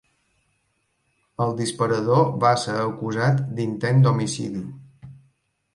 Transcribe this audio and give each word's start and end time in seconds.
El 1.45 1.53
disparador 1.59 2.25
va 2.45 2.55
ser 2.63 2.79
acusat 2.87 3.45
d'intent 3.61 4.05
d'homicidi. 4.07 4.65